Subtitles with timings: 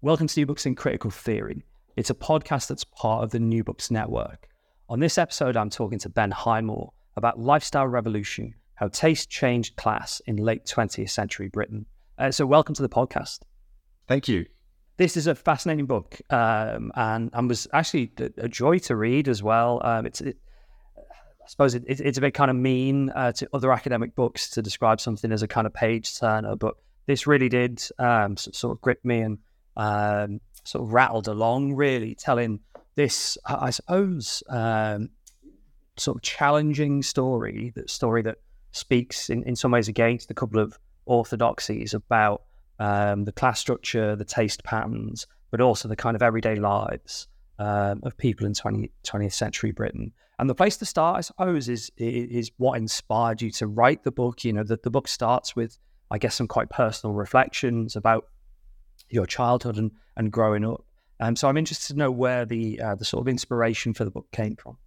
[0.00, 1.64] Welcome to New Books in Critical Theory.
[1.96, 4.48] It's a podcast that's part of the New Books Network.
[4.88, 10.22] On this episode, I'm talking to Ben Highmore about lifestyle revolution, how taste changed class
[10.26, 11.84] in late 20th century Britain.
[12.16, 13.40] Uh, so, welcome to the podcast.
[14.06, 14.46] Thank you.
[14.98, 19.42] This is a fascinating book, um, and and was actually a joy to read as
[19.42, 19.80] well.
[19.82, 20.36] Um, it's, it,
[20.96, 24.62] I suppose, it, it's a bit kind of mean uh, to other academic books to
[24.62, 26.76] describe something as a kind of page turner, but
[27.06, 29.38] this really did um, sort of grip me and
[29.78, 32.60] um, sort of rattled along, really telling
[32.94, 35.10] this, I suppose, um,
[35.96, 38.38] sort of challenging story, that story that
[38.72, 42.42] speaks in, in some ways against a couple of orthodoxies about
[42.78, 48.00] um, the class structure, the taste patterns, but also the kind of everyday lives um,
[48.02, 50.12] of people in 20, 20th century Britain.
[50.38, 54.12] And the place to start, I suppose, is is what inspired you to write the
[54.12, 54.44] book.
[54.44, 55.78] You know, that the book starts with,
[56.12, 58.26] I guess, some quite personal reflections about
[59.10, 60.84] your childhood and, and growing up.
[61.20, 64.10] Um, so I'm interested to know where the uh, the sort of inspiration for the
[64.10, 64.78] book came from.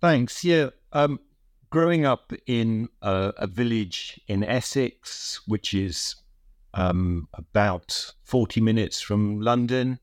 [0.00, 0.42] Thanks.
[0.44, 1.20] Yeah, um,
[1.70, 6.16] growing up in a, a, village in Essex, which is
[6.74, 9.98] um, about 40 minutes from London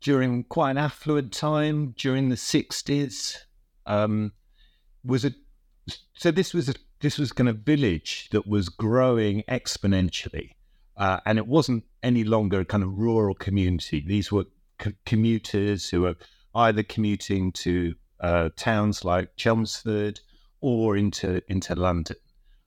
[0.00, 3.36] during quite an affluent time during the 60s.
[3.86, 4.32] Um,
[5.04, 5.32] was a
[6.14, 10.50] so this was a this was kind of village that was growing exponentially,
[10.98, 14.04] uh, and it wasn't any longer a kind of rural community.
[14.06, 14.46] These were
[14.82, 16.16] c- commuters who were
[16.54, 20.20] either commuting to uh, towns like Chelmsford
[20.60, 22.16] or into into London.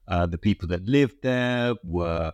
[0.08, 2.34] Uh, the people that lived there were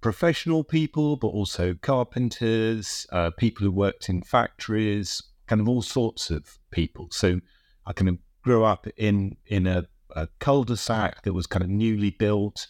[0.00, 6.30] professional people, but also carpenters, uh, people who worked in factories, kind of all sorts
[6.30, 7.08] of people.
[7.10, 7.40] So
[7.86, 12.10] I kind of grew up in in a, a cul-de-sac that was kind of newly
[12.10, 12.66] built,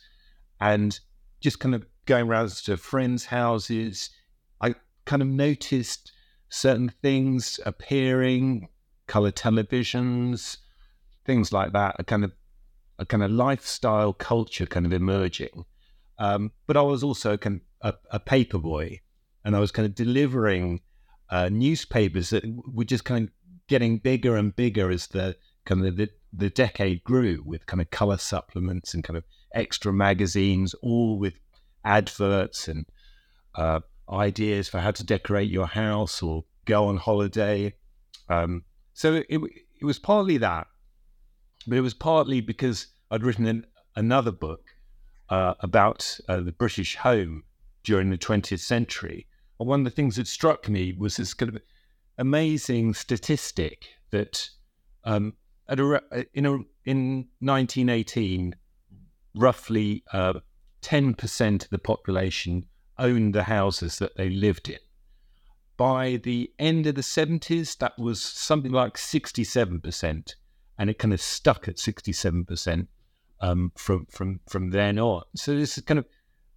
[0.60, 0.98] and
[1.40, 4.10] just kind of going around to friends' houses.
[4.60, 6.12] I kind of noticed
[6.48, 8.68] certain things appearing,
[9.06, 10.58] color televisions,
[11.24, 11.96] things like that.
[11.98, 12.32] A kind of
[12.98, 15.64] a kind of lifestyle culture kind of emerging
[16.18, 17.38] um, but I was also
[17.80, 19.00] a, a paper boy,
[19.44, 20.80] and I was kind of delivering
[21.30, 23.32] uh, newspapers that were just kind of
[23.66, 27.90] getting bigger and bigger as the kind of the, the decade grew, with kind of
[27.90, 31.34] color supplements and kind of extra magazines, all with
[31.84, 32.86] adverts and
[33.54, 33.80] uh,
[34.10, 37.74] ideas for how to decorate your house or go on holiday.
[38.28, 40.66] Um, so it, it was partly that,
[41.66, 44.62] but it was partly because I'd written an, another book
[45.28, 47.44] uh, about uh, the British home
[47.82, 49.26] during the 20th century.
[49.58, 51.62] And one of the things that struck me was this kind of
[52.18, 54.48] amazing statistic that
[55.04, 55.34] um,
[55.68, 58.54] a, in, a, in 1918,
[59.34, 60.34] roughly uh,
[60.84, 62.66] 10% of the population
[62.98, 64.78] owned the houses that they lived in.
[65.76, 70.34] By the end of the 70s, that was something like 67%,
[70.78, 72.86] and it kind of stuck at 67%
[73.40, 75.22] um, from from from then on.
[75.34, 76.06] So this is kind of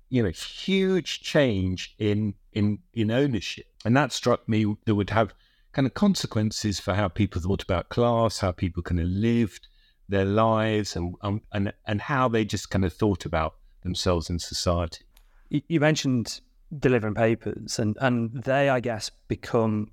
[0.09, 5.33] you know huge change in in in ownership, and that struck me that would have
[5.71, 9.67] kind of consequences for how people thought about class, how people kind of lived
[10.07, 13.55] their lives, and um, and and how they just kind of thought about
[13.87, 15.05] themselves in society.
[15.49, 16.41] you mentioned
[16.77, 19.91] delivering papers, and and they, I guess, become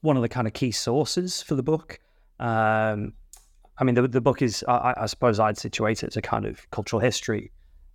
[0.00, 1.98] one of the kind of key sources for the book.
[2.38, 3.14] Um,
[3.78, 6.46] I mean, the, the book is, I, I, suppose, I'd situate it as a kind
[6.46, 7.50] of cultural history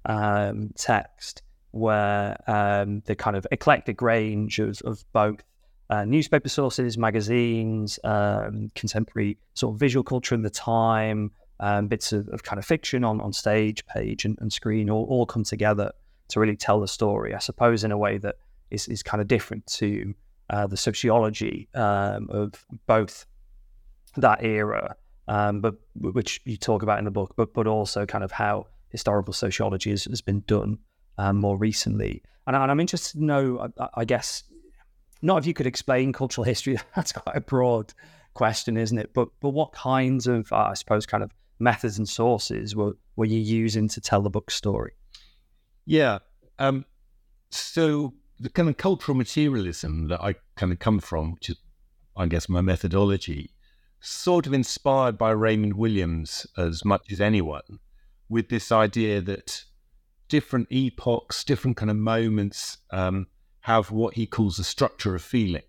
[0.06, 1.42] um, text
[1.72, 5.42] where um, the kind of eclectic range of, of both
[5.90, 11.32] uh, newspaper sources, magazines, um, contemporary sort of visual culture in the time,
[11.62, 15.06] um, bits of, of, kind of fiction on, on stage, page, and, and screen all,
[15.10, 15.92] all come together
[16.30, 18.36] to really tell the story, I suppose, in a way that
[18.72, 20.14] is, is kind of different to
[20.50, 23.26] uh, the sociology um, of both
[24.18, 24.96] that era,
[25.28, 28.66] um, but which you talk about in the book, but but also kind of how
[28.90, 30.78] historical sociology has, has been done
[31.18, 32.22] um, more recently.
[32.48, 34.44] And, and, I'm interested to know, I, I, guess,
[35.22, 36.78] not if you could explain cultural history.
[36.96, 37.94] That's quite a broad
[38.34, 39.14] question, isn't it?
[39.14, 41.32] But but what kinds of, uh, I suppose, kind of
[41.62, 44.94] methods and sources were were you using to tell the book's story?
[45.86, 46.20] Yeah.
[46.60, 46.86] Um,
[47.50, 51.58] so the kind of cultural materialism that I kind of come from, which is,
[52.18, 53.52] I guess, my methodology,
[54.00, 57.80] sort of inspired by Raymond Williams as much as anyone,
[58.30, 59.64] with this idea that
[60.28, 63.28] different epochs, different kind of moments um,
[63.62, 65.64] have what he calls a structure of feeling,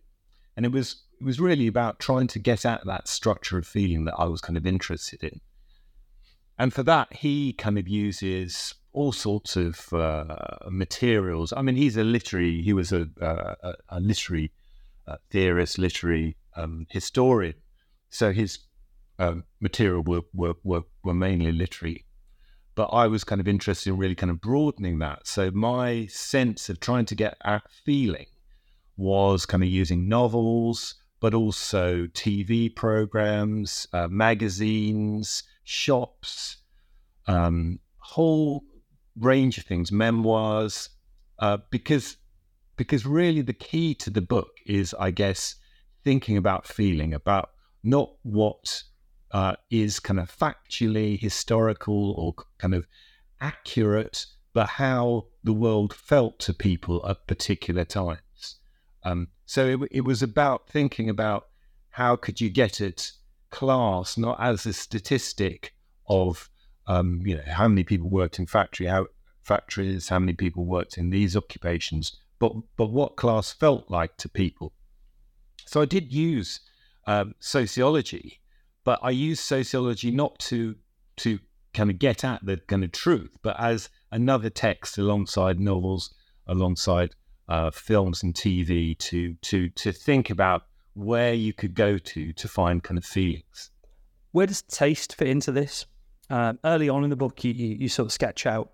[0.56, 4.06] and it was it was really about trying to get at that structure of feeling
[4.06, 5.40] that I was kind of interested in,
[6.58, 10.36] and for that he kind of uses all sorts of uh,
[10.70, 11.52] materials.
[11.56, 14.52] I mean, he's a literary, he was a, a, a literary
[15.06, 17.54] uh, theorist, literary um, historian.
[18.10, 18.58] So his
[19.18, 22.04] um, material were, were, were, were, mainly literary.
[22.74, 25.26] But I was kind of interested in really kind of broadening that.
[25.26, 28.26] So my sense of trying to get at feeling
[28.96, 36.58] was kind of using novels, but also TV programs, uh, magazines, shops,
[37.26, 38.64] um, whole
[39.18, 40.90] range of things, memoirs,
[41.38, 42.16] uh, because
[42.76, 45.56] because really the key to the book is, I guess,
[46.02, 47.50] thinking about feeling about
[47.82, 48.82] not what
[49.30, 52.86] uh, is kind of factually historical or kind of
[53.40, 58.56] accurate, but how the world felt to people at particular times.
[59.04, 61.48] Um, so it, it was about thinking about
[61.90, 63.12] how could you get at
[63.52, 65.72] class not as a statistic
[66.08, 66.50] of
[66.86, 69.06] um, you know, how many people worked in factory how,
[69.42, 74.28] factories, how many people worked in these occupations, but but what class felt like to
[74.28, 74.72] people.
[75.66, 76.60] So I did use
[77.06, 78.40] um, sociology,
[78.84, 80.76] but I used sociology not to
[81.18, 81.38] to
[81.74, 86.12] kind of get at the kind of truth, but as another text alongside novels,
[86.46, 87.14] alongside
[87.48, 90.62] uh, films and TV to to to think about
[90.94, 93.70] where you could go to to find kind of feelings.
[94.32, 95.86] Where does taste fit into this?
[96.30, 98.70] Uh, early on in the book, you, you, sort of sketch out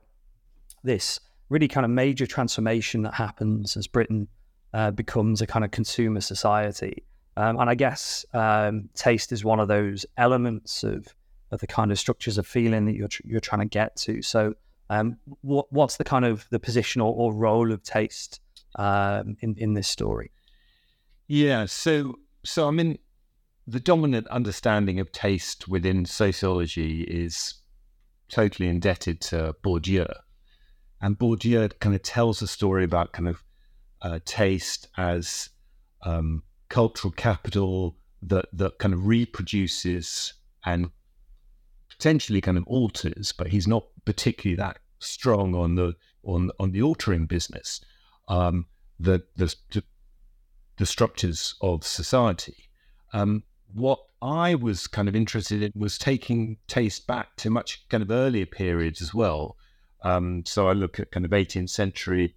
[0.85, 1.19] this
[1.49, 4.29] really kind of major transformation that happens as Britain
[4.75, 7.03] uh, becomes a kind of consumer society.
[7.37, 11.15] Um, and I guess um, taste is one of those elements of,
[11.51, 14.23] of the kind of structures of feeling that you're, tr- you're trying to get to.
[14.23, 14.55] So,
[14.91, 18.41] um, what, what's the kind of the position or, or role of taste
[18.77, 20.31] um, in, in this story?
[21.29, 22.99] Yeah, so so I mean,
[23.67, 27.55] the dominant understanding of taste within sociology is
[28.31, 30.11] totally indebted to Bourdieu.
[31.01, 33.45] And Bourdieu kind of tells a story about kind of
[34.03, 35.51] uh, taste as
[36.03, 40.91] um, cultural capital that, that kind of reproduces and
[41.91, 45.95] potentially kind of alters, but he's not particularly that strong on the
[46.25, 47.81] on on the altering business.
[48.29, 48.67] Um,
[48.99, 49.55] the, the
[50.79, 52.69] the structures of society.
[53.13, 53.43] Um,
[53.73, 58.11] what I was kind of interested in was taking taste back to much kind of
[58.11, 59.57] earlier periods as well.
[60.03, 62.35] Um, so I look at kind of 18th century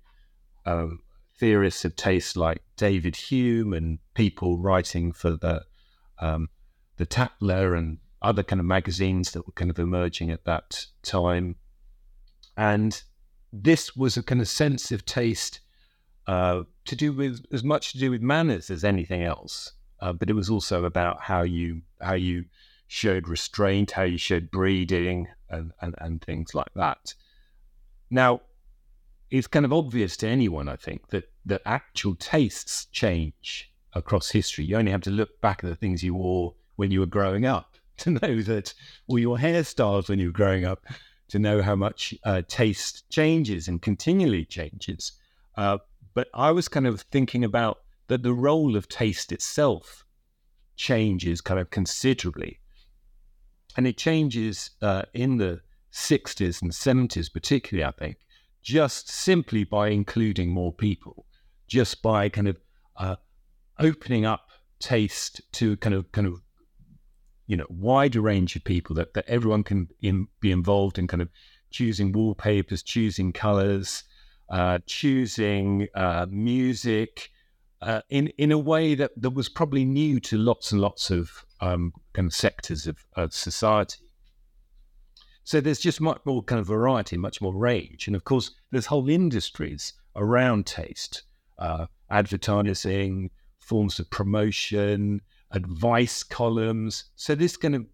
[0.66, 1.00] um,
[1.40, 5.64] theorists of taste like David Hume and people writing for the
[6.20, 6.50] um,
[6.98, 11.56] the Tatler and other kind of magazines that were kind of emerging at that time.
[12.56, 13.02] And
[13.52, 15.61] this was a kind of sense of taste
[16.32, 20.30] uh, to do with as much to do with manners as anything else uh, but
[20.30, 22.46] it was also about how you how you
[22.88, 27.14] showed restraint, how you showed breeding, and, and, and things like that.
[28.10, 28.42] Now,
[29.30, 34.66] it's kind of obvious to anyone, I think, that that actual tastes change across history.
[34.66, 37.46] You only have to look back at the things you wore when you were growing
[37.46, 38.74] up to know that,
[39.08, 40.86] or your hairstyles when you were growing up,
[41.30, 45.14] to know how much uh, taste changes and continually changes.
[45.56, 45.78] Uh,
[46.14, 50.06] but I was kind of thinking about that the role of taste itself
[50.76, 52.60] changes kind of considerably.
[53.78, 55.62] And it changes uh, in the
[55.94, 58.18] 60s and 70s, particularly, I think,
[58.62, 61.26] just simply by including more people,
[61.68, 62.58] just by kind of
[62.98, 63.16] uh,
[63.80, 64.48] opening up
[64.80, 66.42] taste to kind of kind of
[67.48, 71.22] you know wider range of people that, that everyone can in, be involved in kind
[71.22, 71.30] of
[71.70, 74.04] choosing wallpapers, choosing colors,
[74.52, 77.30] uh, choosing uh, music
[77.82, 81.46] uh, in in a way that, that was probably new to lots and lots of
[81.62, 84.10] um, kind of sectors of, of society.
[85.46, 88.86] So there's just much more kind of variety, much more range, and of course there's
[88.86, 91.24] whole industries around taste,
[91.58, 97.06] uh, advertising, forms of promotion, advice columns.
[97.16, 97.86] So this kind of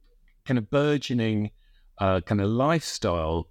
[0.44, 1.52] kind of burgeoning
[2.00, 3.48] uh, kind of lifestyle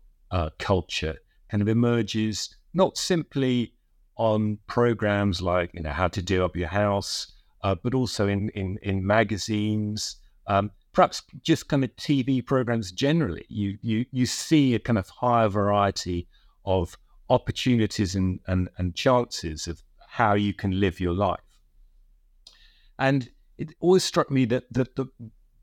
[0.59, 1.17] culture
[1.49, 3.73] kind of emerges not simply
[4.17, 8.51] on programs like you know how to do up your house, uh, but also in
[8.51, 10.17] in, in magazines,
[10.47, 13.47] um, perhaps just kind of TV programs generally.
[13.49, 16.29] You you you see a kind of higher variety
[16.65, 16.97] of
[17.31, 21.41] opportunities and and, and chances of how you can live your life.
[22.99, 23.29] And
[23.59, 25.07] it always struck me that, that the,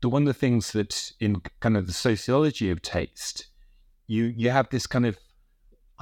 [0.00, 3.46] the one of the things that in kind of the sociology of taste,
[4.06, 5.18] you you have this kind of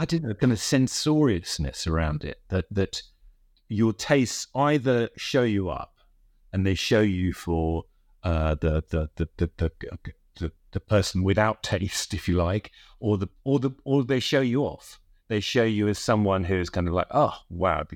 [0.03, 3.03] I don't know, kind of censoriousness around it that that
[3.69, 5.95] your tastes either show you up
[6.53, 7.85] and they show you for
[8.25, 9.71] uh, the, the, the, the, the,
[10.41, 14.41] the, the person without taste, if you like, or the or the or they show
[14.41, 14.99] you off.
[15.29, 17.87] They show you as someone who's kind of like, oh wow,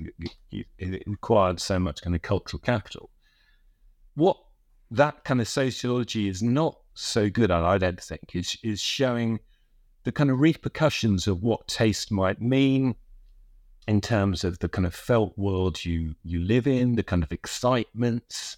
[0.79, 3.09] it required so much kind of cultural capital.
[4.15, 4.37] What
[4.91, 9.39] that kind of sociology is not so good at, I don't think, is is showing
[10.07, 12.95] the kind of repercussions of what taste might mean
[13.89, 17.33] in terms of the kind of felt world you you live in, the kind of
[17.33, 18.55] excitements.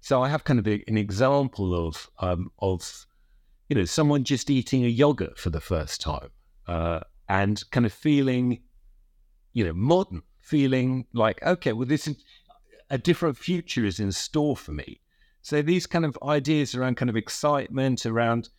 [0.00, 3.06] So I have kind of a, an example of um, of
[3.68, 6.28] you know someone just eating a yogurt for the first time
[6.68, 8.62] uh, and kind of feeling
[9.54, 12.22] you know modern, feeling like okay, well this is
[12.88, 15.00] a different future is in store for me.
[15.42, 18.50] So these kind of ideas around kind of excitement around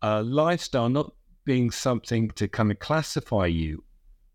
[0.00, 1.12] uh, lifestyle, not
[1.48, 3.82] being something to kind of classify you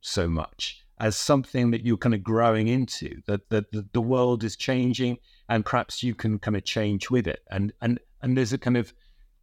[0.02, 4.56] so much as something that you're kind of growing into that, that, the world is
[4.56, 8.58] changing and perhaps you can kind of change with it and and and there's a
[8.58, 8.92] kind of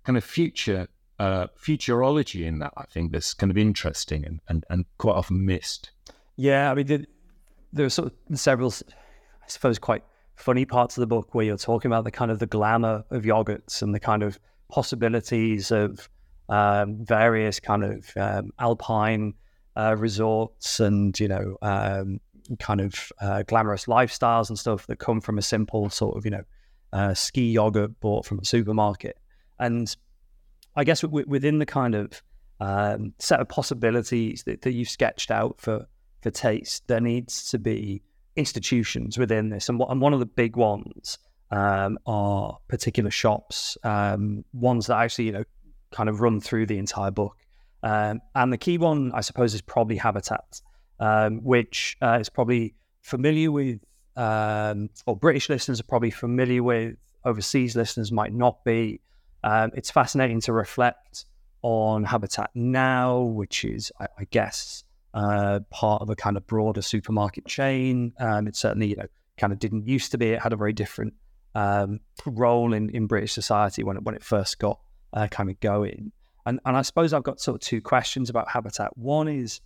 [0.03, 0.89] kind of future
[1.21, 5.47] uh, futurology in that I think that's kind of interesting and, and, and quite often
[5.47, 5.93] missed.
[6.35, 7.05] Yeah, I mean there,
[7.73, 8.75] there are sort of several,
[9.45, 10.03] I suppose, quite
[10.35, 13.23] funny parts of the book where you're talking about the kind of the glamour of
[13.23, 16.09] yogurts and the kind of possibilities of
[16.50, 19.33] um, various kind of um, alpine
[19.76, 22.21] uh, resorts and you know um,
[22.59, 26.30] kind of uh, glamorous lifestyles and stuff that come from a simple sort of you
[26.33, 26.42] know
[26.92, 29.16] uh, ski yogurt bought from a supermarket.
[29.59, 29.95] And
[30.75, 32.23] I guess w- within the kind of
[32.59, 35.87] um, set of possibilities that, that you've sketched out for
[36.21, 38.02] for taste, there needs to be
[38.37, 41.19] institutions within this, and, w- and one of the big ones
[41.50, 45.45] um, are particular shops, um, ones that actually you know
[45.91, 47.37] kind of run through the entire book.
[47.83, 50.61] Um, and the key one, I suppose, is probably Habitat,
[50.99, 53.81] um, which uh, is probably familiar with,
[54.17, 59.01] um, or British listeners are probably familiar with, overseas listeners might not be.
[59.43, 61.25] Um, it's fascinating to reflect
[61.63, 66.83] on Habitat now, which is, I, I guess, uh, part of a kind of broader
[66.83, 68.13] supermarket chain.
[68.19, 69.07] Um, it certainly, you know,
[69.39, 70.29] kind of didn't used to be.
[70.29, 71.15] It had a very different
[71.55, 74.79] um, role in, in British society when it, when it first got
[75.12, 76.12] uh, kind of going.
[76.47, 78.97] And, and I suppose I've got sort of two questions about Habitat.
[78.97, 79.61] One is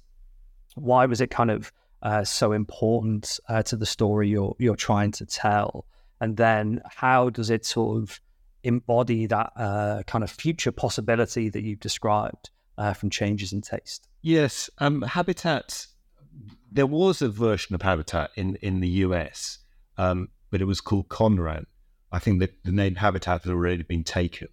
[0.74, 1.72] why was it kind of
[2.02, 5.86] uh, so important uh, to the story you're you're trying to tell,
[6.20, 8.20] and then how does it sort of
[8.62, 14.06] embody that uh, kind of future possibility that you've described uh, from changes in taste?
[14.20, 15.86] Yes, um, Habitat.
[16.70, 19.60] There was a version of Habitat in in the US,
[19.96, 21.64] um, but it was called Conran.
[22.12, 24.48] I think that the name Habitat had already been taken.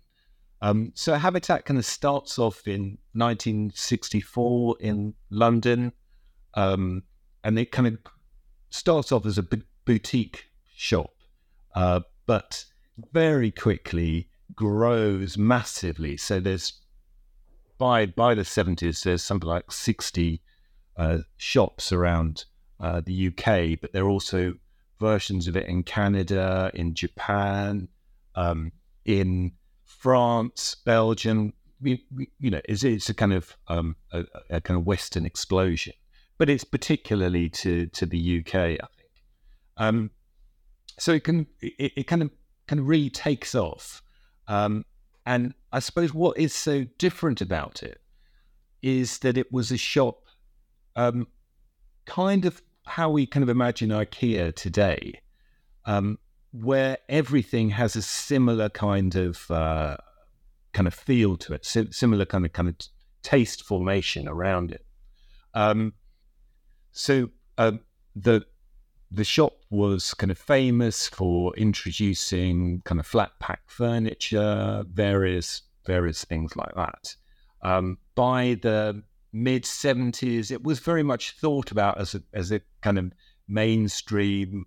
[0.62, 5.92] Um, so Habitat kind of starts off in 1964 in London,
[6.54, 7.04] um,
[7.44, 7.98] and it kind of
[8.70, 11.14] starts off as a b- boutique shop,
[11.74, 12.66] uh, but
[13.12, 16.16] very quickly grows massively.
[16.18, 16.74] So there's
[17.80, 20.42] by by the 70s, there's something like 60
[20.98, 22.46] uh, shops around
[22.80, 24.54] uh, the UK, but there are also
[25.00, 27.88] versions of it in Canada, in Japan,
[28.36, 28.72] um,
[29.06, 29.54] in
[30.02, 34.80] France, Belgium, we, we, you know, it's, it's a kind of um, a, a, kind
[34.80, 35.94] of Western explosion,
[36.40, 39.12] but it's particularly to to the UK, I think.
[39.78, 40.10] Um,
[40.98, 42.32] so it can it, it, kind of
[42.66, 44.02] kind of really takes off,
[44.48, 44.86] um,
[45.28, 48.02] and I suppose what is so different about it
[48.82, 50.24] is that it was a shop
[50.96, 51.28] um,
[52.08, 55.22] kind of how we kind of imagine IKEA today,
[55.86, 56.18] um,
[56.52, 59.98] where everything has a similar kind of uh,
[60.74, 62.76] kind of feel to it, similar kind of kind of
[63.24, 64.86] taste formation around it.
[65.54, 65.94] Um,
[66.92, 67.74] so uh,
[68.16, 68.46] the
[69.12, 76.24] the shop was kind of famous for introducing kind of flat pack furniture, various various
[76.26, 77.16] things like that.
[77.62, 79.04] Um, by the
[79.34, 83.12] mid seventies, it was very much thought about as a as a kind of
[83.48, 84.66] mainstream,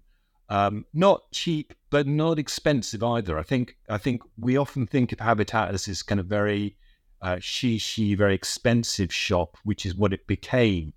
[0.49, 3.39] um, not cheap but not expensive either.
[3.39, 6.77] I think I think we often think of Habitat as this kind of very
[7.23, 10.93] uh, she very expensive shop, which is what it became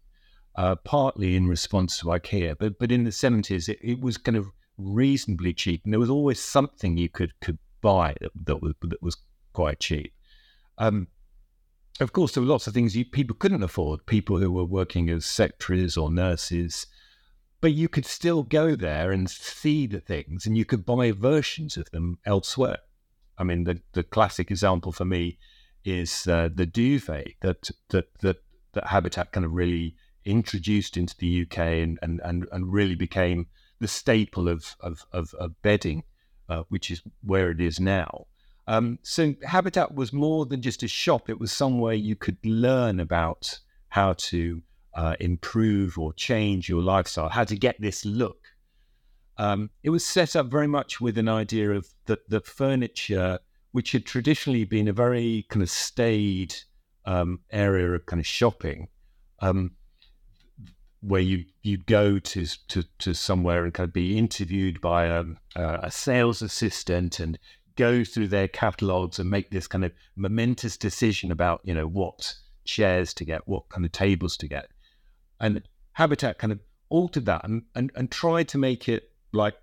[0.55, 4.35] uh, partly in response to IKEA, but but in the seventies it, it, was kind
[4.35, 8.73] of reasonably cheap, and there was always something you could could buy that, that was
[8.81, 9.17] that was
[9.53, 10.13] quite cheap.
[10.79, 11.07] Um,
[11.99, 14.05] of course, there were lots of things you, people couldn't afford.
[14.05, 16.87] People who were working as secretaries or nurses,
[17.61, 21.77] but you could still go there and see the things, and you could buy versions
[21.77, 22.79] of them elsewhere.
[23.37, 25.37] I mean, the the classic example for me
[25.85, 28.37] is uh, the duvet that that that
[28.73, 29.95] that Habitat kind of really
[30.27, 33.47] introduced into the UK and, and, and, and really became
[33.79, 36.03] the staple of, of, of, of bedding,
[36.49, 38.27] uh, which is where it is now.
[38.67, 41.29] Um, so Habitat was more than just a shop.
[41.29, 43.59] It was somewhere you could learn about
[43.89, 44.61] how to
[44.97, 48.39] uh, improve or change your lifestyle, how to get this look.
[49.37, 53.37] Um, it was set up very much with an idea of the, the furniture,
[53.71, 56.55] which had traditionally been a very kind of staid
[57.05, 58.87] um, area of kind of shopping,
[59.39, 59.71] um,
[61.01, 65.23] where you you go to to to somewhere and kind of be interviewed by a,
[65.55, 67.37] a sales assistant and
[67.75, 72.33] go through their catalogs and make this kind of momentous decision about you know what
[72.65, 74.69] chairs to get, what kind of tables to get,
[75.39, 75.61] and
[75.93, 79.55] Habitat kind of altered that and and, and tried to make it like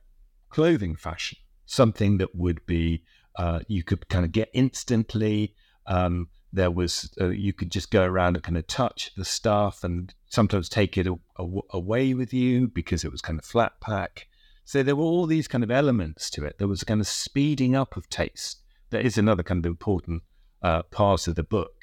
[0.50, 3.02] clothing fashion, something that would be
[3.36, 5.54] uh, you could kind of get instantly.
[5.86, 9.82] Um, there was uh, you could just go around and kind of touch the stuff
[9.82, 13.80] and sometimes take it a, a, away with you because it was kind of flat
[13.80, 14.28] pack.
[14.64, 16.58] So there were all these kind of elements to it.
[16.58, 18.62] There was a kind of speeding up of taste.
[18.90, 20.22] That is another kind of important
[20.62, 21.73] uh, part of the book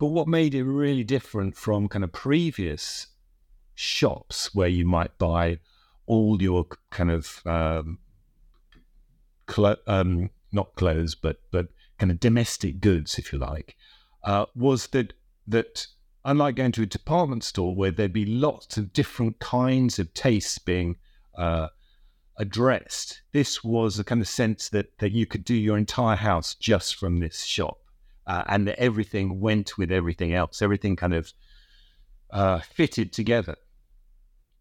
[0.00, 3.06] but what made it really different from kind of previous
[3.74, 5.58] shops where you might buy
[6.06, 7.98] all your kind of um,
[9.46, 13.76] clo- um, not clothes but but kind of domestic goods, if you like,
[14.24, 15.12] uh, was that
[15.46, 15.86] that
[16.24, 20.58] unlike going to a department store where there'd be lots of different kinds of tastes
[20.58, 20.96] being
[21.36, 21.68] uh,
[22.38, 26.54] addressed, this was a kind of sense that that you could do your entire house
[26.54, 27.79] just from this shop,
[28.30, 30.62] uh, and everything went with everything else.
[30.62, 31.32] Everything kind of
[32.30, 33.56] uh, fitted together,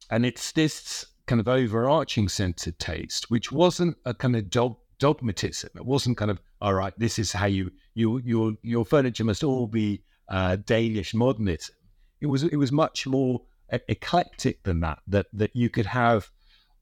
[0.09, 4.77] and it's this kind of overarching sense of taste, which wasn't a kind of dog
[4.97, 5.69] dogmatism.
[5.75, 6.93] It wasn't kind of all right.
[6.97, 11.75] This is how you you your your furniture must all be uh, Danish modernism.
[12.21, 13.41] It was it was much more
[13.87, 14.97] eclectic than that.
[15.05, 16.31] That that you could have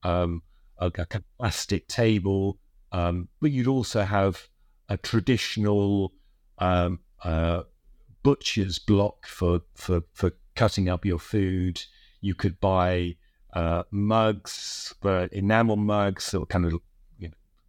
[0.03, 0.41] um,
[0.77, 2.59] a, a, plastic table,
[2.93, 4.47] um, but you'd also have
[4.87, 6.13] a traditional
[6.57, 7.63] um, uh,
[8.23, 11.81] butcher's block for for for cutting up your food.
[12.21, 13.15] You could buy
[13.53, 16.73] uh, mugs, but enamel mugs, or kind of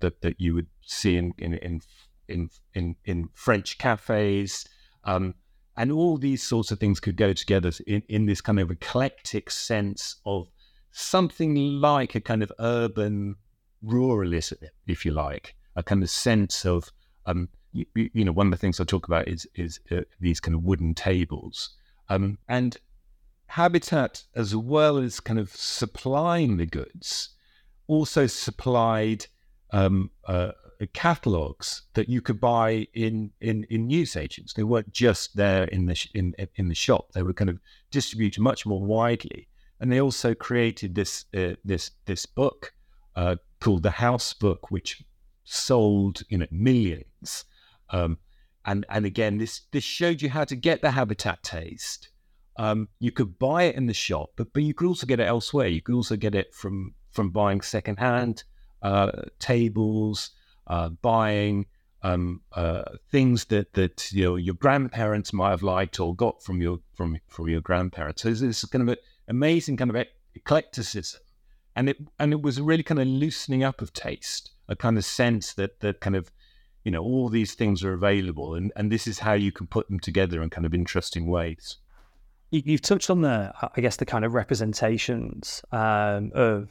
[0.00, 1.80] that, that you would see in in in
[2.28, 4.66] in, in, in French cafes.
[5.04, 5.34] Um,
[5.76, 9.50] and all these sorts of things could go together in, in this kind of eclectic
[9.50, 10.48] sense of
[10.90, 13.36] something like a kind of urban
[13.84, 16.90] ruralism, if you like, a kind of sense of,
[17.26, 17.48] um,
[17.94, 20.54] you, you know, one of the things I talk about is is uh, these kind
[20.54, 21.76] of wooden tables,
[22.08, 22.76] um, and
[23.46, 27.30] Habitat, as well as kind of supplying the goods,
[27.86, 29.26] also supplied
[29.72, 30.52] um, uh,
[30.92, 34.52] catalogs that you could buy in, in in news agents.
[34.52, 37.12] They weren't just there in the sh- in in the shop.
[37.12, 37.58] They were kind of
[37.90, 39.48] distributed much more widely.
[39.80, 42.72] And they also created this uh, this this book
[43.16, 45.02] uh, called the House Book, which
[45.44, 47.44] sold you know millions.
[47.90, 48.18] Um,
[48.64, 52.10] and and again, this this showed you how to get the habitat taste.
[52.56, 55.26] Um, you could buy it in the shop, but but you could also get it
[55.26, 55.68] elsewhere.
[55.68, 58.44] You could also get it from from buying secondhand
[58.82, 60.30] uh, tables,
[60.66, 61.66] uh, buying
[62.02, 66.60] um, uh, things that that you know your grandparents might have liked or got from
[66.60, 68.22] your from from your grandparents.
[68.22, 68.96] So this is kind of an
[69.28, 71.20] amazing kind of eclecticism,
[71.74, 74.98] and it and it was a really kind of loosening up of taste, a kind
[74.98, 76.30] of sense that that kind of
[76.88, 79.86] you know all these things are available, and and this is how you can put
[79.88, 81.76] them together in kind of interesting ways.
[82.50, 86.70] you, have touched on the, I guess, the kind of representations um, of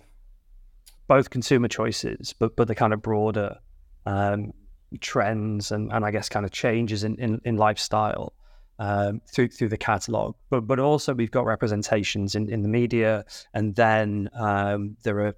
[1.07, 3.59] both consumer choices, but but the kind of broader
[4.07, 4.53] um,
[5.01, 8.33] trends and, and I guess kind of changes in, in, in lifestyle
[8.79, 10.33] um, through through the catalog.
[10.49, 15.35] But but also we've got representations in, in the media, and then um, there are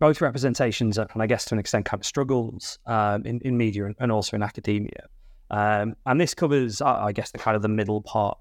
[0.00, 3.92] both representations and I guess to an extent kind of struggles um, in, in media
[3.98, 5.06] and, also in academia.
[5.50, 8.38] Um, and this covers, I guess, the kind of the middle part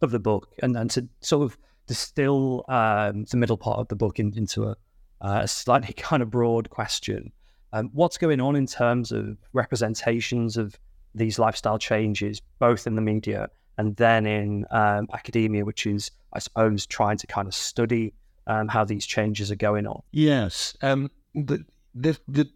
[0.00, 3.96] of the book, and, and to sort of distill um, the middle part of the
[3.96, 4.76] book in, into a,
[5.20, 7.32] uh, a, slightly kind of broad question.
[7.72, 10.78] Um, what's going on in terms of representations of
[11.14, 16.38] these lifestyle changes, both in the media and then in um, academia, which is, I
[16.38, 18.12] suppose, trying to kind of study
[18.50, 20.02] um, how these changes are going on?
[20.10, 20.76] Yes.
[20.82, 22.50] Um, the, the, the,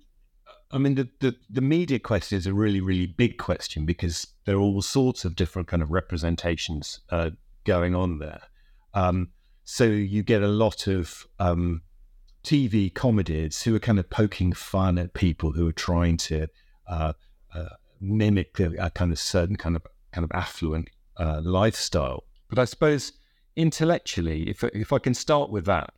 [0.73, 4.57] I mean, the, the, the media question is a really, really big question because there
[4.57, 7.31] are all sorts of different kind of representations uh,
[7.65, 8.43] going on there.
[8.93, 9.29] Um,
[9.63, 11.83] so you get a lot of um,
[12.43, 16.49] TV comedies who are kind of poking fun at people who are trying to
[16.89, 17.13] uh,
[17.55, 17.69] uh,
[18.01, 22.25] mimic a, a, kind of certain kind of kind of affluent uh, lifestyle.
[22.51, 23.13] But I suppose
[23.57, 25.93] intellectually, if if I can start with that,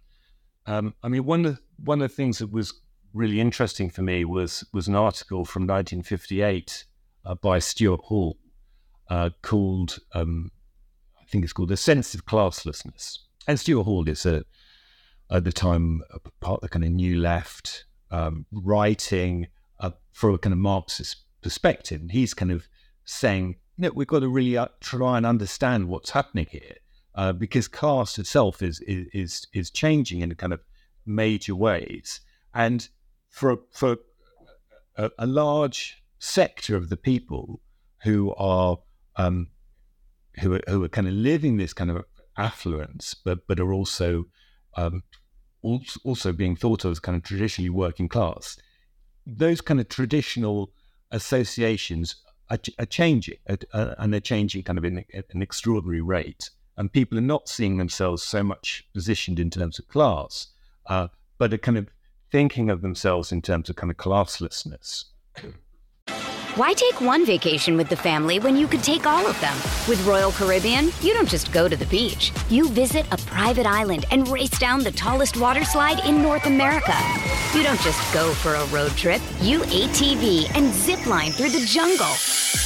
[0.67, 2.81] um, I mean one of one of the things that was
[3.13, 6.85] really interesting for me was was an article from 1958
[7.25, 8.37] uh, by Stuart Hall
[9.09, 10.51] uh, called um,
[11.21, 14.45] I think it's called "The Sense of Classlessness." And Stuart Hall is a
[15.31, 16.03] at the time
[16.41, 19.49] part of the kind of new left um, writing
[19.81, 22.69] uh, from a kind of Marxist perspective, and he's kind of
[23.05, 26.77] saying, "No, we've got to really uh, try and understand what's happening here."
[27.17, 30.61] Uh, because class itself is, is is changing in kind of
[31.07, 32.21] major ways,
[32.53, 32.91] and
[33.31, 33.97] for for
[34.97, 37.61] a, a large sector of the people
[38.05, 38.77] who are
[39.17, 39.49] um,
[40.41, 42.05] who are, who are kind of living this kind of
[42.37, 44.27] affluence, but but are also
[44.77, 45.03] um,
[45.63, 48.59] also being thought of as kind of traditionally working class.
[49.27, 50.71] Those kind of traditional
[51.11, 52.17] associations
[52.51, 56.51] are, are changing, uh, and they're changing kind of in an extraordinary rate.
[56.77, 60.49] And people are not seeing themselves so much positioned in terms of class,
[60.87, 61.09] uh,
[61.39, 61.89] but are kind of
[62.31, 65.05] thinking of themselves in terms of kind of classlessness.
[66.57, 69.55] Why take one vacation with the family when you could take all of them?
[69.87, 72.33] With Royal Caribbean, you don't just go to the beach.
[72.49, 76.97] You visit a private island and race down the tallest water slide in North America.
[77.53, 79.21] You don't just go for a road trip.
[79.43, 82.66] You ATV and zip line through the jungle.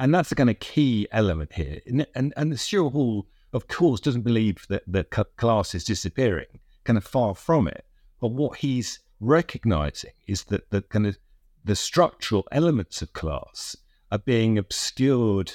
[0.00, 1.80] And that's the kind of key element here.
[1.86, 6.46] And, and, and Stuart Hall, of course, doesn't believe that the class is disappearing,
[6.84, 7.84] kind of far from it.
[8.18, 11.18] But what he's recognizing is that the kind of
[11.64, 13.76] the structural elements of class
[14.10, 15.52] are being obscured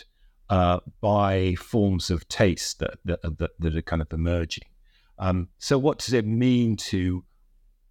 [0.51, 4.65] uh, by forms of taste that, that, that, that are kind of emerging.
[5.17, 7.23] Um, so, what does it mean to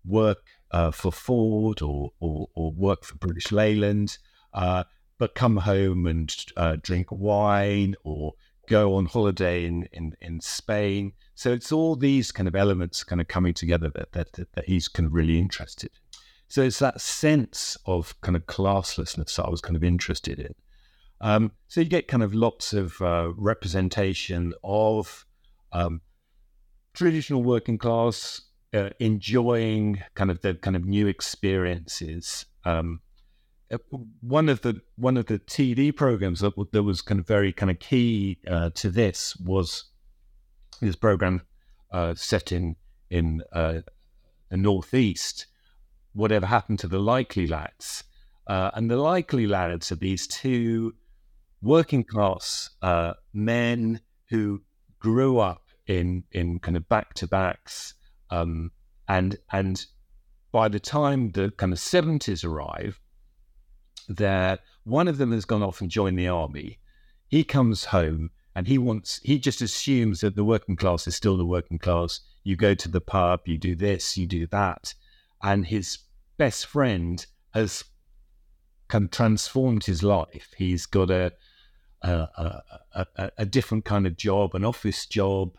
[0.05, 4.19] work uh, for Ford or, or, or, work for British Leyland?
[4.53, 4.85] Uh,
[5.25, 8.35] but come home and uh, drink wine or
[8.69, 11.15] go on holiday in, in, in Spain.
[11.35, 14.87] So it's all these kind of elements kind of coming together that, that, that he's
[14.87, 16.19] kind of really interested in.
[16.49, 20.55] So it's that sense of kind of classlessness that I was kind of interested in.
[21.23, 25.25] Um, so you get kind of lots of uh, representation of
[25.73, 26.03] um,
[26.93, 28.43] traditional working class
[28.75, 33.01] uh, enjoying kind of the kind of new experiences um,
[34.21, 37.71] one of the one of the TV programs that, that was kind of very kind
[37.71, 39.85] of key uh, to this was
[40.81, 41.43] this program
[41.93, 42.77] uh, set in
[43.11, 43.81] in uh,
[44.51, 45.47] the northeast.
[46.13, 48.05] Whatever happened to the Likely Lads?
[48.47, 50.95] Uh, and the Likely Lads are these two
[51.63, 54.63] working class uh, men who
[54.99, 57.95] grew up in in kind of back to backs,
[58.31, 58.71] um,
[59.09, 59.87] and and
[60.53, 63.01] by the time the kind of seventies arrive
[64.09, 66.79] that one of them has gone off and joined the army.
[67.29, 71.37] He comes home and he wants he just assumes that the working class is still
[71.37, 72.21] the working class.
[72.43, 74.95] You go to the pub, you do this, you do that,
[75.43, 75.99] and his
[76.37, 77.85] best friend has
[78.93, 80.55] of transformed his life.
[80.57, 81.33] He's got a
[82.03, 82.63] a,
[82.95, 85.57] a, a, a different kind of job, an office job,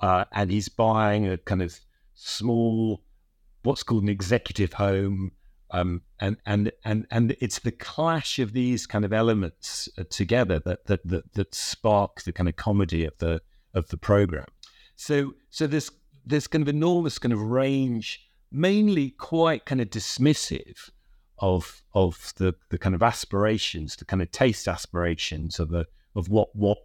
[0.00, 1.78] uh, and he's buying a kind of
[2.14, 3.02] small,
[3.64, 5.32] what's called an executive home.
[5.70, 10.58] Um, and and and and it's the clash of these kind of elements uh, together
[10.60, 13.42] that, that that that spark the kind of comedy of the
[13.74, 14.46] of the program.
[14.96, 15.90] So so there's
[16.24, 20.90] there's kind of enormous kind of range, mainly quite kind of dismissive
[21.38, 26.28] of of the the kind of aspirations, the kind of taste aspirations of the of
[26.28, 26.78] what what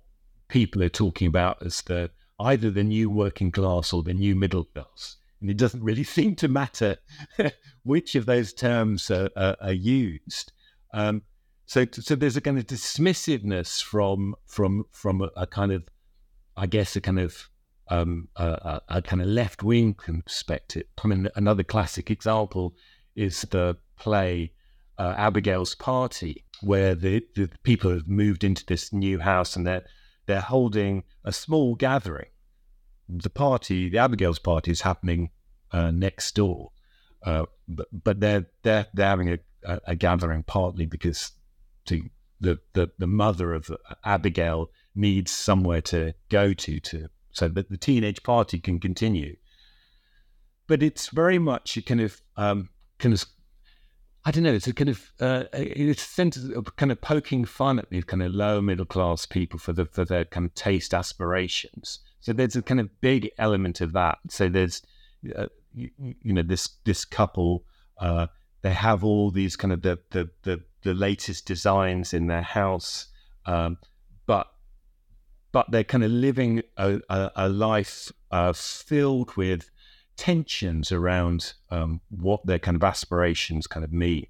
[0.47, 4.65] people are talking about as the either the new working class or the new middle
[4.65, 5.17] class.
[5.43, 6.97] And it doesn't really seem to matter
[7.83, 10.53] which of those terms are, are, are used.
[10.93, 11.23] Um,
[11.65, 15.87] so, so there's a kind of dismissiveness from from from a, a kind of,
[16.55, 17.49] I guess, a kind of
[17.89, 20.83] um, a, a, kind of left wing perspective.
[21.03, 22.73] I mean, another classic example
[23.15, 24.53] is the play
[24.97, 29.85] uh, Abigail's Party, where the, the people have moved into this new house and they're
[30.25, 32.29] they're holding a small gathering.
[33.15, 35.29] The party, the Abigail's party, is happening
[35.71, 36.71] uh, next door,
[37.23, 41.31] uh, but, but they're they're they're having a, a, a gathering partly because
[41.85, 42.01] to,
[42.39, 43.69] the, the the mother of
[44.03, 49.35] Abigail needs somewhere to go to to so that the teenage party can continue.
[50.67, 53.25] But it's very much a kind of um, kind of
[54.25, 54.53] I don't know.
[54.53, 58.05] It's a kind of uh, it's a sense of kind of poking fun at these
[58.05, 61.99] kind of lower middle class people for the for their kind of taste aspirations.
[62.21, 64.19] So there's a kind of big element of that.
[64.29, 64.81] So there's
[65.35, 67.65] uh, you, you, know this this couple
[67.97, 68.27] uh,
[68.61, 73.07] they have all these kind of the the the, the latest designs in their house,
[73.45, 73.77] um,
[74.25, 74.47] but
[75.51, 79.69] but they're kind of living a, a, a life uh, filled with
[80.17, 84.27] tensions around um, what their kind of aspirations kind of mean.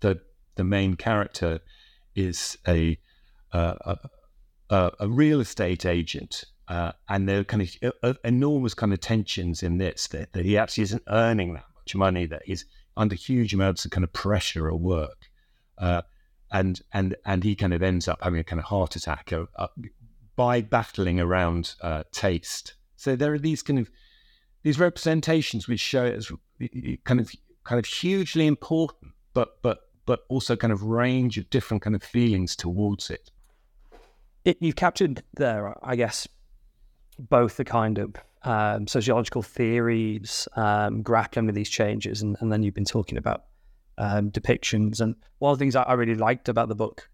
[0.00, 0.20] The
[0.56, 1.60] the main character
[2.14, 2.98] is a
[3.52, 3.96] uh,
[4.70, 9.00] a, a, real estate agent, uh, and there are kind of uh, enormous kind of
[9.00, 12.64] tensions in this that, that he actually isn't earning that much money, that he's
[12.96, 15.28] under huge amounts of kind of pressure at work,
[15.78, 16.02] uh,
[16.50, 19.66] and and and he kind of ends up having a kind of heart attack uh,
[20.36, 22.74] by battling around uh, taste.
[22.96, 23.90] So there are these kind of
[24.62, 26.30] these representations which show it as
[27.04, 27.30] kind of
[27.64, 32.02] kind of hugely important, but but but also kind of range of different kind of
[32.02, 33.30] feelings towards it.
[34.44, 36.26] it you've captured there, I guess,
[37.18, 42.64] both the kind of um, sociological theories um, grappling with these changes, and, and, then
[42.64, 43.44] you've been talking about
[43.98, 45.00] um, depictions.
[45.00, 47.08] And one of the things I really liked about the book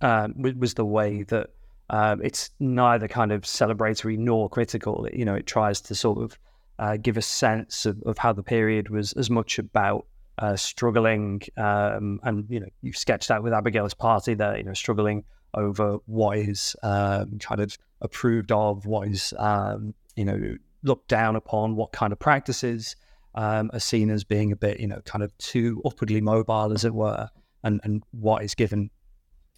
[0.00, 1.50] um, was the way that
[1.90, 5.06] um, it's neither kind of celebratory nor critical.
[5.12, 6.38] You know, it tries to sort of
[6.78, 10.06] uh, give a sense of, of, how the period was as much about
[10.38, 14.56] uh, struggling, um, and you know, you've sketched out with Abigail's party there.
[14.56, 20.24] You know, struggling over what is um, kind of approved of, what is um, you
[20.24, 22.96] know looked down upon, what kind of practices
[23.34, 26.84] um, are seen as being a bit, you know, kind of too upwardly mobile, as
[26.84, 27.28] it were,
[27.62, 28.90] and and what is given,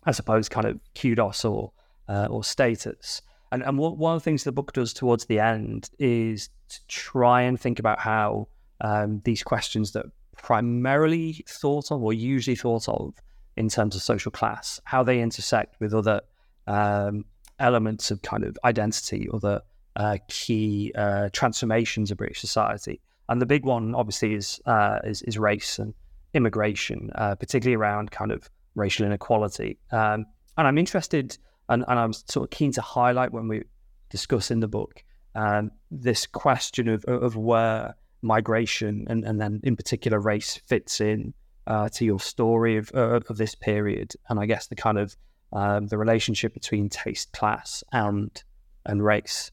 [0.04, 1.72] I suppose, kind of kudos or
[2.08, 3.22] uh, or status.
[3.52, 6.86] And, and what, one of the things the book does towards the end is to
[6.88, 8.48] try and think about how
[8.80, 13.14] um, these questions that primarily thought of or usually thought of
[13.56, 16.20] in terms of social class, how they intersect with other
[16.66, 17.24] um,
[17.58, 19.62] elements of kind of identity, other
[19.96, 23.00] uh, key uh, transformations of British society.
[23.28, 25.94] And the big one, obviously, is uh, is, is, race and
[26.34, 29.78] immigration, uh, particularly around kind of racial inequality.
[29.90, 30.26] Um,
[30.58, 33.62] and I'm interested and, and I'm sort of keen to highlight when we
[34.10, 35.02] discuss in the book
[35.34, 41.34] um, this question of, of where migration and, and then in particular race fits in
[41.66, 44.14] uh, to your story of, uh, of this period.
[44.28, 45.16] And I guess the kind of
[45.52, 48.42] um, the relationship between taste, class, and
[48.84, 49.50] and race.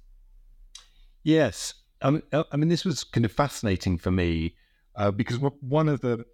[1.24, 4.56] Yes, I mean, I mean this was kind of fascinating for me
[4.96, 6.26] uh, because one of the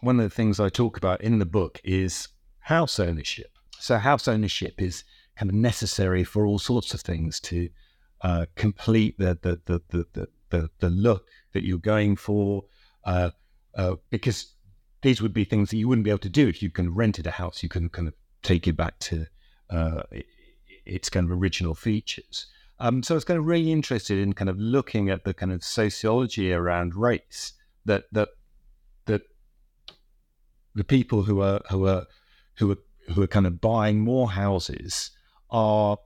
[0.00, 2.28] one of the things I talk about in the book is
[2.60, 5.04] house ownership, so house ownership is
[5.36, 7.68] kind of necessary for all sorts of things to
[8.22, 12.64] uh, complete the the, the the, the the look that you're going for,
[13.04, 13.30] uh,
[13.74, 14.52] uh, because
[15.02, 17.26] these would be things that you wouldn't be able to do if you can rented
[17.26, 17.62] a house.
[17.62, 19.26] You can kind of take it back to
[19.70, 20.02] uh,
[20.84, 22.46] its kind of original features.
[22.78, 25.52] Um, so I was kind of really interested in kind of looking at the kind
[25.52, 27.52] of sociology around race
[27.84, 28.28] that that
[29.06, 29.22] that
[30.74, 32.06] the people who are who are
[32.56, 32.78] who are
[33.14, 35.10] who are kind of buying more houses
[35.50, 35.98] are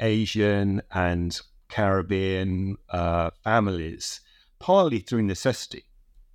[0.00, 4.20] Asian and Caribbean uh, families,
[4.58, 5.84] partly through necessity,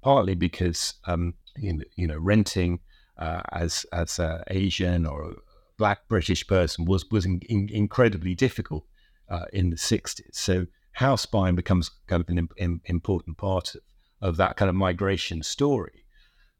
[0.01, 2.79] partly because um, you, know, you know renting
[3.17, 5.35] uh, as as an Asian or
[5.77, 8.85] Black British person was was in, in, incredibly difficult
[9.29, 10.33] uh, in the '60s.
[10.33, 13.81] So house buying becomes kind of an important part of,
[14.21, 16.05] of that kind of migration story.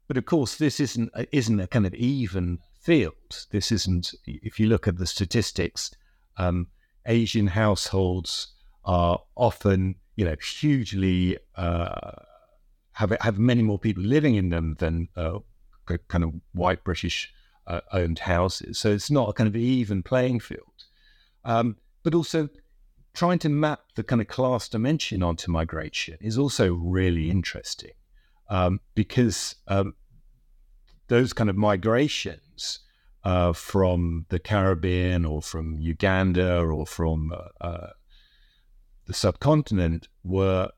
[0.08, 3.46] But of course, this isn't isn't a kind of even field.
[3.50, 4.14] This isn't.
[4.26, 5.90] If you look at the statistics,
[6.36, 6.68] um,
[7.06, 8.48] Asian households
[8.84, 12.12] are often, you know, hugely uh,
[12.92, 15.38] have have many more people living in them than uh,
[16.08, 17.32] kind of white British
[17.66, 18.78] uh, owned houses.
[18.78, 20.84] So it's not a kind of even playing field.
[21.44, 22.48] Um, but also
[23.14, 27.92] trying to map the kind of class dimension onto migration is also really interesting
[28.48, 29.94] um, because um,
[31.08, 32.80] those kind of migrations
[33.24, 37.90] uh, from the Caribbean or from Uganda or from uh, uh,
[39.06, 40.70] the subcontinent were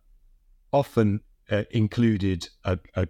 [0.73, 3.07] often uh, included a, a,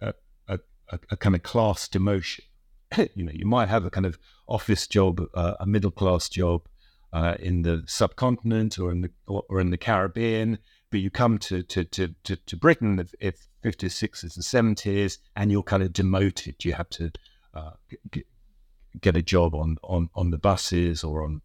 [0.00, 2.40] a, a, kind of class demotion.
[3.14, 6.62] you know, you might have a kind of office job, uh, a middle class job
[7.12, 10.58] uh, in the subcontinent or in the or in the Caribbean,
[10.90, 15.50] but you come to to to to, to Britain if 50s, 60s, and 70s, and
[15.50, 16.64] you're kind of demoted.
[16.64, 17.10] You have to
[17.54, 17.72] uh,
[18.10, 18.26] get,
[19.00, 21.42] get a job on on on the buses or on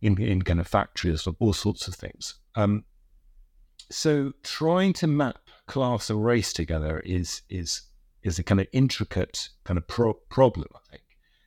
[0.00, 2.34] in in kind of factories or all sorts of things.
[2.54, 2.84] Um,
[3.90, 7.82] so trying to map class and race together is is
[8.22, 11.04] is a kind of intricate kind of pro- problem, I think.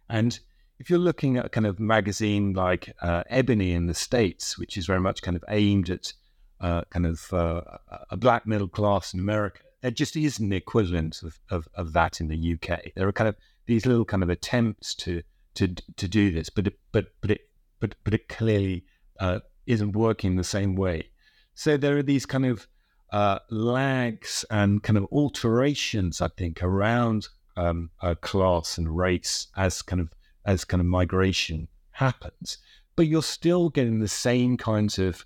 [0.10, 0.40] And
[0.80, 4.78] if you're looking at a kind of magazine like uh, Ebony in the States, which
[4.78, 6.14] is very much kind of aimed at
[6.62, 7.62] uh, kind of uh,
[8.10, 12.22] a black middle class in America, there just isn't the equivalent of, of, of, that
[12.22, 12.94] in the UK.
[12.96, 15.24] There are kind of these little kind of attempts to
[15.56, 17.42] to to do this, but it, but but it
[17.80, 18.86] but but it clearly
[19.20, 21.10] uh, isn't working the same way.
[21.56, 22.68] So there are these kind of
[23.12, 27.90] uh, lags and kind of alterations, I think, around um,
[28.22, 30.14] class and race as kind of
[30.46, 32.60] as kind of migration happens.
[32.96, 35.26] But you're still getting the same kinds of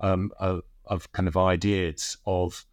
[0.00, 2.64] um, of, of kind of ideas of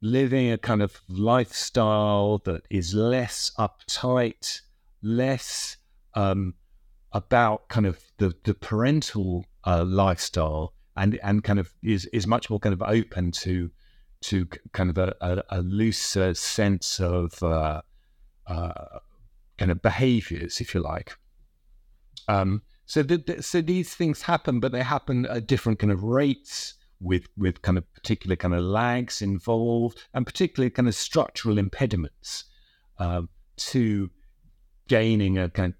[0.00, 4.60] living a kind of lifestyle that is less uptight,
[5.02, 5.76] less
[6.14, 6.54] um,
[7.12, 12.48] about kind of the, the parental uh, lifestyle and and kind of is is much
[12.48, 13.70] more kind of open to
[14.22, 17.82] to kind of a, a, a looser sense of uh,
[18.46, 18.98] uh,
[19.58, 21.16] kind of behaviors, if you like.
[22.28, 26.02] Um, so, the, the, so these things happen, but they happen at different kind of
[26.02, 31.58] rates with with kind of particular kind of lags involved, and particularly kind of structural
[31.58, 32.44] impediments
[32.98, 34.10] um, to
[34.88, 35.74] gaining a kind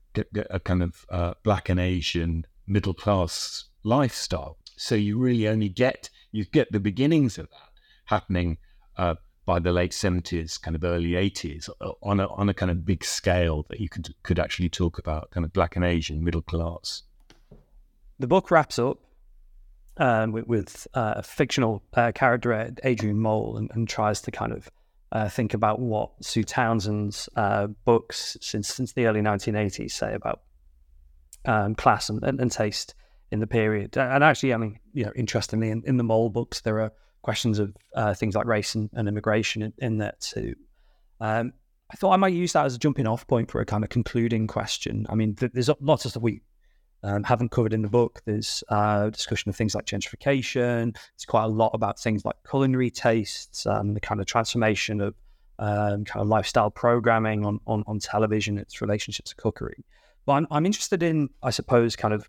[0.50, 4.58] a kind of uh, black and Asian middle class lifestyle.
[4.76, 7.70] So you really only get you get the beginnings of that
[8.06, 8.58] happening
[8.96, 9.14] uh,
[9.46, 12.84] by the late 70s, kind of early 80s, uh, on a, on a kind of
[12.84, 16.42] big scale that you could, could actually talk about kind of black and Asian middle
[16.42, 17.04] class.
[18.18, 18.98] The book wraps up
[19.98, 24.52] um, with, with uh, a fictional uh, character, Adrian Mole, and, and, tries to kind
[24.52, 24.70] of
[25.12, 30.42] uh, think about what Sue Townsend's uh, books since since the early 1980s say about
[31.44, 32.94] um, class and, and, and, taste
[33.30, 33.96] in the period.
[33.96, 37.58] And actually, I mean, you know, interestingly, in, in the Mole books, there are questions
[37.58, 40.54] of uh, things like race and, and immigration in, in, there too.
[41.20, 41.52] Um,
[41.90, 43.90] I thought I might use that as a jumping off point for a kind of
[43.90, 45.06] concluding question.
[45.08, 46.40] I mean, th- there's lots of stuff we
[47.06, 48.20] um, haven't covered in the book.
[48.24, 50.96] There's uh, discussion of things like gentrification.
[51.14, 55.14] It's quite a lot about things like culinary tastes, um, the kind of transformation of
[55.58, 59.84] um, kind of lifestyle programming on, on, on television, its relationships to cookery.
[60.26, 62.28] But I'm, I'm interested in, I suppose, kind of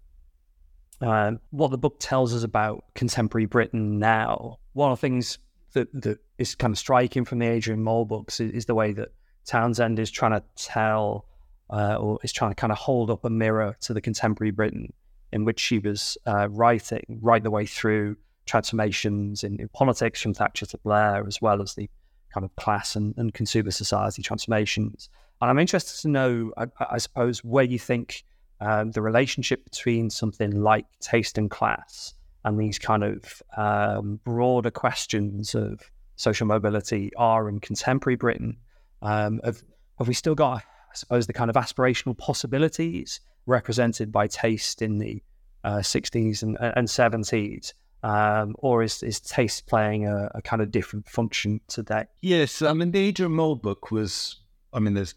[1.01, 4.59] um, what the book tells us about contemporary Britain now.
[4.73, 5.39] One of the things
[5.73, 8.93] that, that is kind of striking from the Adrian Mole books is, is the way
[8.93, 9.09] that
[9.45, 11.25] Townsend is trying to tell
[11.69, 14.91] uh, or is trying to kind of hold up a mirror to the contemporary Britain
[15.31, 18.15] in which she was uh, writing right the way through
[18.45, 21.89] transformations in, in, politics from Thatcher to Blair, as well as the
[22.33, 25.09] kind of class and, and consumer society transformations.
[25.41, 28.23] And I'm interested to know, I, I suppose, where you think
[28.61, 32.13] um, the relationship between something like taste and class
[32.43, 35.81] and these kind of um, broader questions of
[36.15, 38.57] social mobility are in contemporary Britain.
[39.01, 39.61] Um, have,
[39.99, 40.63] have we still got, I
[40.97, 45.21] suppose, the kind of aspirational possibilities represented by taste in the
[45.63, 47.73] uh, 60s and, and 70s?
[48.03, 52.05] Um, or is, is taste playing a, a, kind of different function today?
[52.21, 54.37] Yes, I mean, the Adrian Mole book was,
[54.71, 55.15] I mean, there's,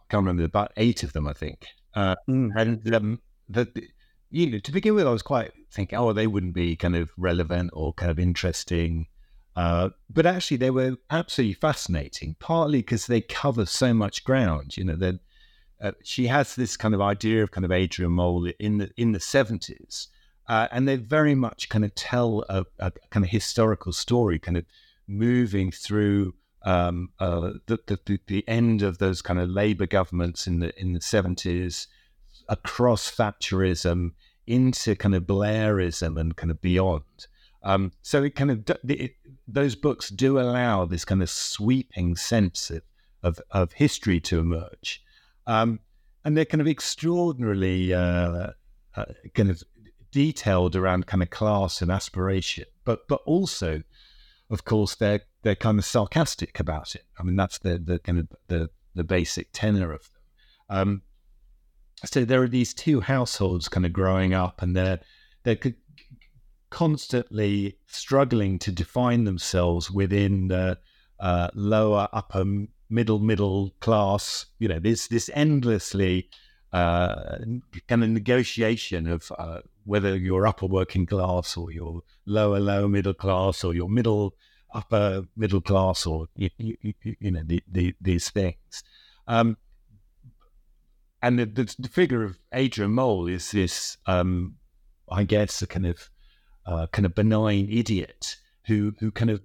[0.00, 1.66] I can't remember, about eight of them, I think.
[1.94, 2.50] Uh, mm.
[2.56, 3.68] And um, the,
[4.30, 7.10] you know, to begin with, I was quite thinking, oh, they wouldn't be kind of
[7.16, 9.06] relevant or kind of interesting.
[9.56, 14.76] Uh, but actually, they were absolutely fascinating, partly because they cover so much ground.
[14.76, 15.20] You know, that
[15.80, 19.12] uh, she has this kind of idea of kind of Adrian Mole in the in
[19.12, 20.08] the seventies,
[20.48, 24.56] uh, and they very much kind of tell a, a, kind of historical story, kind
[24.56, 24.64] of
[25.06, 26.34] moving through
[26.64, 30.94] um, uh, the, the, the end of those kind of Labour governments in the in
[30.94, 31.86] the seventies,
[32.48, 34.12] across Thatcherism
[34.46, 37.28] into kind of Blairism and kind of beyond.
[37.64, 39.16] Um, so it kind of it,
[39.48, 42.82] those books do allow this kind of sweeping sense of
[43.22, 45.02] of, of history to emerge,
[45.46, 45.80] um,
[46.24, 48.50] and they're kind of extraordinarily uh,
[48.96, 49.04] uh,
[49.34, 49.62] kind of
[50.12, 53.82] detailed around kind of class and aspiration, but but also,
[54.50, 57.04] of course, they're they're kind of sarcastic about it.
[57.18, 60.78] I mean, that's the the kind of the the basic tenor of them.
[60.78, 61.02] Um,
[62.04, 65.00] so there are these two households kind of growing up, and they're
[65.44, 65.56] they're
[66.74, 70.76] constantly struggling to define themselves within the
[71.20, 72.44] uh, lower, upper,
[72.90, 74.46] middle, middle class.
[74.58, 76.28] You know, this this endlessly
[76.72, 77.36] uh,
[77.86, 83.14] kind of negotiation of uh, whether you're upper working class or you're lower, lower middle
[83.14, 84.34] class or you're middle,
[84.74, 88.82] upper middle class or you, you, you know the, the, these things.
[89.28, 89.58] Um,
[91.22, 91.46] and the,
[91.78, 94.56] the, figure of Adrian Mole is this, um,
[95.08, 96.10] I guess, a kind of
[96.66, 98.36] uh, kind of benign idiot
[98.66, 99.40] who who kind of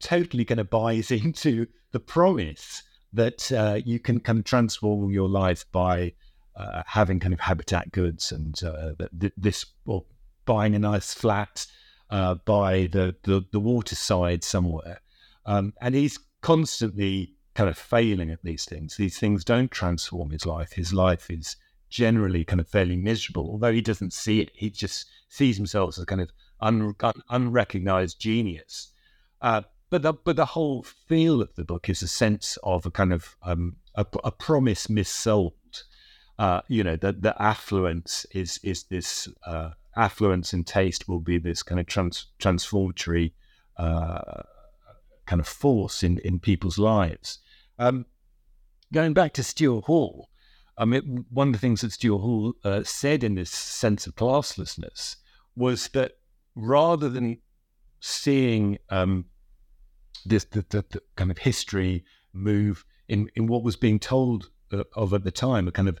[0.00, 2.82] totally kind of buys into the promise
[3.12, 6.12] that uh, you can kind of transform your life by
[6.56, 8.92] uh, having kind of habitat goods and uh,
[9.36, 10.04] this or
[10.44, 11.66] buying a nice flat
[12.10, 15.00] uh, by the, the the waterside somewhere,
[15.46, 18.96] um, and he's constantly kind of failing at these things.
[18.96, 20.72] These things don't transform his life.
[20.72, 21.56] His life is
[21.90, 24.50] generally kind of fairly miserable, although he doesn't see it.
[24.54, 26.30] He just sees himself as kind of
[26.62, 28.88] un, un, unrecognized genius.
[29.40, 32.90] Uh, but the but the whole feel of the book is a sense of a
[32.90, 35.52] kind of um, a, a, promise missold.
[36.38, 41.36] Uh, you know that the affluence is is this uh, affluence and taste will be
[41.36, 43.34] this kind of trans, transformatory
[43.76, 44.42] uh,
[45.26, 47.40] kind of force in in people's lives.
[47.78, 48.06] Um,
[48.94, 50.30] going back to Stuart Hall,
[50.78, 54.14] I mean, one of the things that Stuart Hall uh, said in this sense of
[54.14, 55.16] classlessness
[55.54, 56.12] was that
[56.54, 57.38] rather than
[58.00, 59.24] seeing um,
[60.24, 64.84] this the, the, the, kind of history move in, in what was being told uh,
[64.94, 65.98] of at the time, a kind of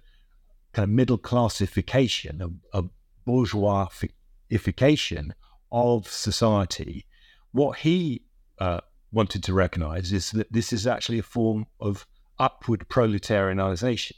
[0.72, 2.84] kind of middle classification, a, a
[3.26, 5.32] bourgeoisification
[5.70, 7.06] of society,
[7.52, 8.22] what he
[8.58, 8.80] uh,
[9.12, 12.06] wanted to recognize is that this is actually a form of
[12.38, 14.12] upward proletarianization.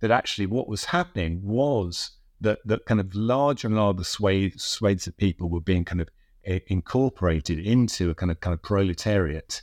[0.00, 5.06] That actually what was happening was that, that kind of larger and larger swathes, swathes
[5.06, 6.08] of people were being kind of
[6.48, 9.62] uh, incorporated into a kind of kind of proletariat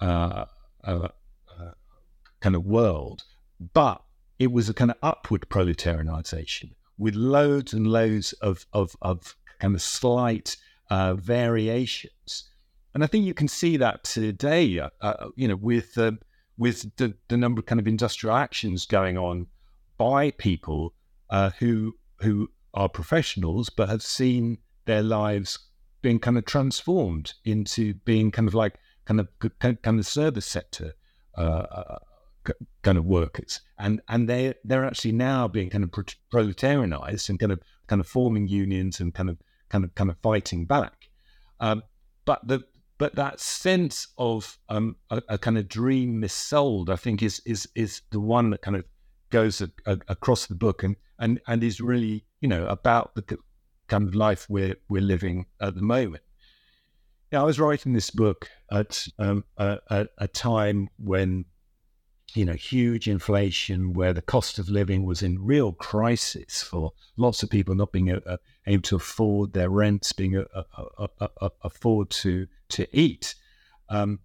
[0.00, 0.44] uh,
[0.84, 1.08] uh,
[1.58, 1.70] uh,
[2.40, 3.24] kind of world,
[3.74, 4.02] but
[4.38, 9.74] it was a kind of upward proletarianization with loads and loads of of, of kind
[9.74, 10.56] of slight
[10.90, 12.50] uh, variations.
[12.94, 16.12] And I think you can see that today, uh, uh, you know, with uh,
[16.58, 19.46] with the, the number of kind of industrial actions going on
[19.96, 20.92] by people
[21.30, 25.58] uh, who who are professionals but have seen their lives
[26.02, 29.28] being kind of transformed into being kind of like kind of
[29.60, 30.94] kind of service sector
[31.36, 31.98] uh, uh,
[32.82, 37.52] kind of workers, and and they they're actually now being kind of proletarianized and kind
[37.52, 41.08] of kind of forming unions and kind of kind of kind of fighting back.
[41.60, 41.82] Um,
[42.24, 42.64] but the
[42.98, 47.68] but that sense of um, a, a, kind of dream missold, I think, is is
[47.74, 48.84] is the one that kind of
[49.30, 53.38] goes a, a, across the book and, and and is really you know about the
[53.88, 56.22] kind of life we're we're living at the moment.
[57.32, 61.44] Yeah, I was writing this book at um, a, a time when
[62.34, 67.42] you know, huge inflation where the cost of living was in real crisis for lots
[67.42, 70.62] of people not being uh, able to afford their rents, being uh,
[70.98, 73.34] uh, afford to to eat.
[73.88, 74.20] Um,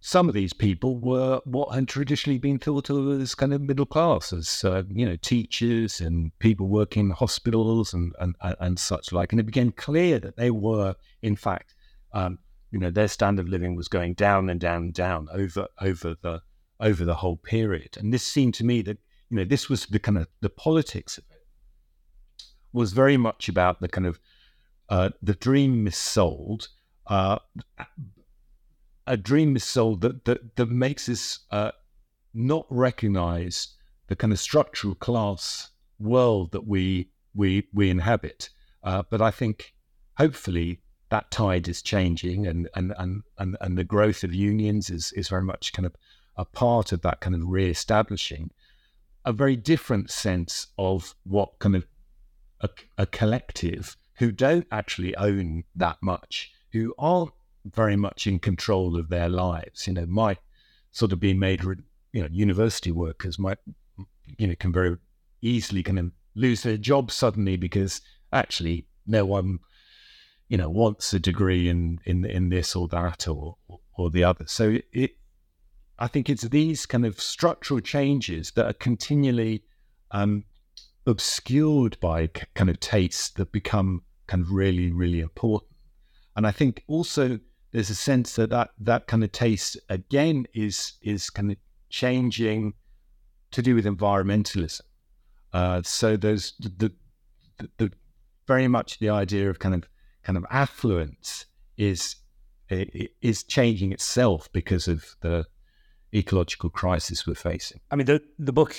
[0.00, 3.86] some of these people were what had traditionally been thought of as kind of middle
[3.86, 9.12] class, as uh, you know, teachers and people working in hospitals and, and and such
[9.12, 9.32] like.
[9.32, 11.74] And it became clear that they were, in fact,
[12.12, 12.38] um,
[12.70, 16.16] you know their standard of living was going down and down and down over over
[16.22, 16.42] the
[16.80, 17.96] over the whole period.
[17.98, 18.98] And this seemed to me that
[19.30, 21.42] you know this was the kind of the politics of it
[22.72, 24.20] was very much about the kind of
[24.88, 26.68] uh, the dream missold,
[27.06, 27.38] uh,
[29.06, 31.72] a dream missold that that, that makes us uh,
[32.34, 33.68] not recognize
[34.08, 38.50] the kind of structural class world that we we we inhabit.
[38.82, 39.74] Uh, but I think
[40.16, 40.80] hopefully
[41.10, 45.28] that tide is changing, and and and and, and the growth of unions is is
[45.28, 45.94] very much kind of
[46.36, 48.50] a part of that kind of re-establishing
[49.24, 51.84] a very different sense of what kind of
[52.60, 57.32] a, a collective who don't actually own that much, who aren't
[57.74, 59.86] very much in control of their lives.
[59.86, 60.38] You know, might
[60.92, 63.58] sort of be made, you know, university workers might,
[64.38, 64.96] you know, can very
[65.42, 68.00] easily kind of lose their job suddenly because
[68.32, 69.58] actually no one,
[70.48, 73.56] you know, wants a degree in in in this or that or
[73.96, 74.46] or the other.
[74.46, 75.16] So it,
[75.98, 79.64] I think it's these kind of structural changes that are continually
[80.10, 80.44] um,
[81.06, 85.72] obscured by kind of tastes that become kind of really really important.
[86.36, 87.40] And I think also
[87.76, 91.58] there's a sense that that, that kind of taste again is is kind of
[91.90, 92.72] changing
[93.50, 94.80] to do with environmentalism.
[95.52, 96.90] Uh, so there's the,
[97.58, 97.92] the, the,
[98.46, 99.86] very much the idea of kind of
[100.22, 101.44] kind of affluence
[101.76, 102.16] is
[102.70, 105.44] is changing itself because of the
[106.14, 107.78] ecological crisis we're facing.
[107.90, 108.74] I mean, the the book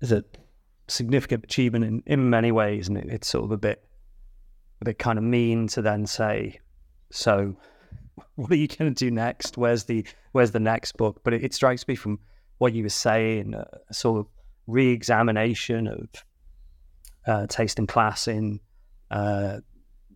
[0.00, 0.22] is a
[0.86, 3.84] significant achievement in, in many ways, and it, it's sort of a bit
[4.80, 6.60] a bit kind of mean to then say,
[7.10, 7.56] so
[8.36, 9.56] what are you going to do next?
[9.56, 11.20] Where's the where's the next book?
[11.24, 12.18] But it, it strikes me from
[12.58, 14.26] what you were saying, a, a sort of
[14.66, 16.08] re-examination of
[17.26, 18.60] uh, taste and class in
[19.10, 19.58] uh,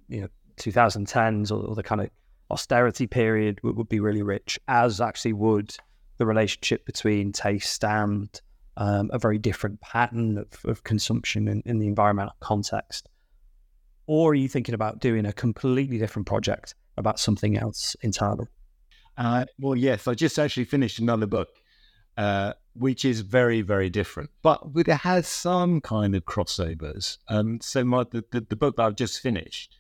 [0.08, 0.28] you know
[0.60, 2.10] 2010s or, or, the kind of
[2.50, 5.74] austerity period would, would, be really rich, as actually would
[6.18, 8.40] the relationship between taste and
[8.76, 13.08] um, a very different pattern of, of consumption in, in, the environmental context.
[14.06, 18.46] Or are you thinking about doing a completely different project about something else entirely?
[19.16, 21.48] Uh, well, yes, I just actually finished another book,
[22.16, 27.18] uh, which is very, very different, but it has some kind of crossovers.
[27.28, 29.76] Um, so my the, the, the, book that I've just finished,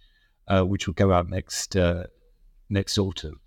[0.46, 2.04] uh, which will go out next uh,
[2.68, 3.40] next autumn,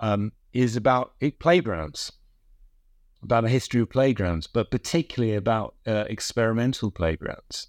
[0.00, 2.12] um, is about playgrounds,
[3.22, 7.68] about a history of playgrounds, but particularly about uh, experimental playgrounds.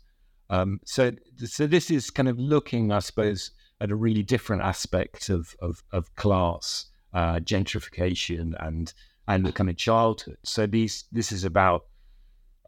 [0.50, 1.12] Um, so,
[1.46, 5.84] so this is kind of looking, I suppose, at a really different aspect of of,
[5.92, 8.94] of class, uh, gentrification, and
[9.28, 10.38] and the kind of childhood.
[10.44, 11.86] So these this is about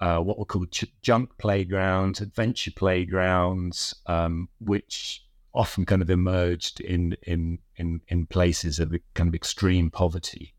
[0.01, 6.79] uh, what we call ch- junk playgrounds, adventure playgrounds, um, which often kind of emerged
[6.79, 10.53] in in in, in places of kind of extreme poverty.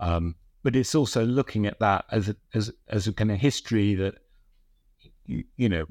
[0.00, 3.94] Um, but it's also looking at that as a, as as a kind of history
[3.94, 4.14] that
[5.26, 5.86] you, you know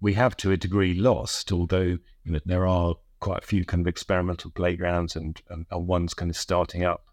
[0.00, 3.80] we have to a degree lost, although you know, there are quite a few kind
[3.80, 7.06] of experimental playgrounds and, and, and ones kind of starting up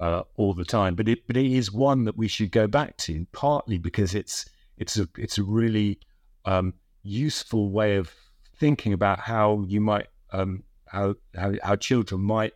[0.00, 0.94] uh, all the time.
[0.94, 4.48] But it but it is one that we should go back to, partly because it's
[4.78, 5.98] it's a it's a really
[6.46, 6.72] um,
[7.02, 8.10] useful way of
[8.56, 12.54] thinking about how you might um, how, how how children might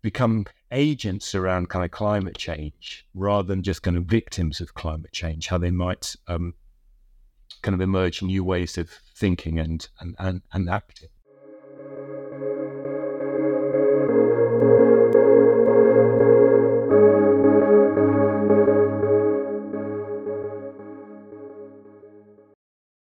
[0.00, 5.12] become agents around kind of climate change rather than just kind of victims of climate
[5.12, 5.48] change.
[5.48, 6.54] How they might um,
[7.62, 11.08] kind of emerge new ways of thinking and and and, and acting.